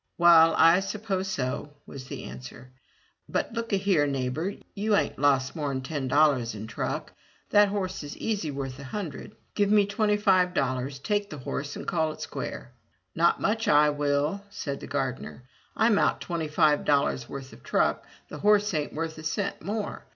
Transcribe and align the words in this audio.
"Wall, 0.17 0.55
I 0.57 0.79
suppose 0.79 1.27
so," 1.27 1.73
was 1.85 2.05
the 2.07 2.23
answer; 2.23 2.71
"but 3.29 3.53
luk 3.53 3.71
a 3.71 3.75
here, 3.75 4.07
neigh 4.07 4.29
bor, 4.29 4.53
you 4.73 4.95
ain't 4.95 5.19
lost 5.19 5.55
more'n 5.55 5.81
ten 5.83 6.07
dollars 6.07 6.55
in 6.55 6.65
truck. 6.65 7.13
That 7.51 7.67
horse 7.67 8.01
is 8.01 8.17
easily 8.17 8.49
worth— 8.49 8.79
a 8.79 8.83
hundred. 8.85 9.35
Give 9.53 9.69
me 9.69 9.85
twenty 9.85 10.17
five 10.17 10.55
dollars, 10.55 10.97
take 10.97 11.29
the 11.29 11.37
horse, 11.37 11.77
an' 11.77 11.85
call 11.85 12.11
it 12.13 12.19
square." 12.19 12.71
"Not 13.13 13.39
much 13.41 13.67
I 13.67 13.91
will," 13.91 14.41
said 14.49 14.79
the 14.79 14.87
gardener. 14.87 15.43
"I'm 15.77 15.99
out 15.99 16.19
twenty 16.19 16.47
five 16.47 16.83
dollars' 16.83 17.29
worth 17.29 17.53
of 17.53 17.61
truck; 17.61 18.03
the 18.27 18.39
horse 18.39 18.73
ain't 18.73 18.95
worth 18.95 19.19
a 19.19 19.23
cent 19.23 19.61
more. 19.61 20.05